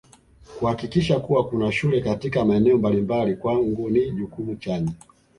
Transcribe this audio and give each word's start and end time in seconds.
Kuhakikisha 0.59 1.19
kuwa 1.19 1.47
kuna 1.49 1.71
shule 1.71 2.01
katika 2.01 2.45
maeneo 2.45 2.77
mbalimbali 2.77 3.35
kwangu 3.35 3.89
ni 3.89 4.11
jukumu 4.11 4.55
chanya 4.55 4.91